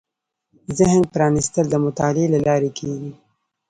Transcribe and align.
ذهن 0.77 1.01
پرانېستل 1.13 1.65
د 1.69 1.75
مطالعې 1.85 2.25
له 2.33 2.39
لارې 2.47 2.69
کېږي 2.77 3.11